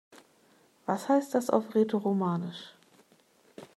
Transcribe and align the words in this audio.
Was 0.87 1.09
heißt 1.09 1.35
das 1.35 1.51
auf 1.51 1.75
Rätoromanisch? 1.75 2.73